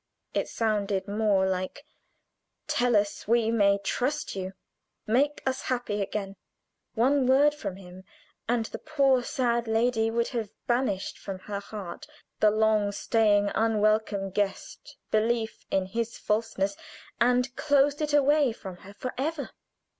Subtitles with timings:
[0.33, 1.85] It sounded more like,
[2.65, 4.53] "Tell us we may trust you;
[5.05, 6.37] make us happy again!"
[6.95, 8.03] One word from him,
[8.49, 12.07] and the poor sad lady would have banished from her heart
[12.39, 16.75] the long staying, unwelcome guest belief in his falseness,
[17.19, 19.51] and closed it away from her forever.